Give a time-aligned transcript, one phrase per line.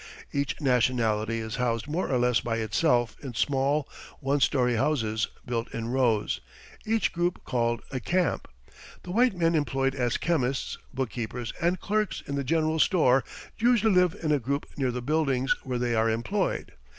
[0.33, 3.87] Each nationality is housed more or less by itself in small,
[4.19, 6.41] one story houses built in rows,
[6.87, 8.47] each group called a camp.
[9.03, 13.23] The white men employed as chemists, bookkeepers and clerks in the general store
[13.59, 16.71] usually live in a group near the buildings where they are employed.